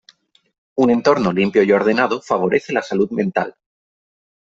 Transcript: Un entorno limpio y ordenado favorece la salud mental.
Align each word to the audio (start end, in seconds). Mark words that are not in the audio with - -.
Un 0.73 0.89
entorno 0.89 1.31
limpio 1.31 1.61
y 1.61 1.71
ordenado 1.71 2.23
favorece 2.23 2.73
la 2.73 2.81
salud 2.81 3.11
mental. 3.11 3.55